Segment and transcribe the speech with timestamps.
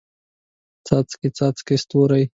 [0.87, 2.23] څاڅکي، څاڅکي ستوري